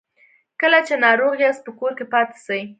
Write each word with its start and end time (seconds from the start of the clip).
کله 0.61 0.79
چې 0.87 0.93
ناروغ 1.05 1.33
یاست 1.43 1.61
په 1.65 1.71
کور 1.79 1.91
کې 1.97 2.05
پاتې 2.13 2.37
سئ 2.45 2.61